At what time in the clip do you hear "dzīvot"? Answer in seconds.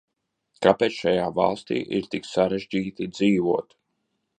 3.17-3.83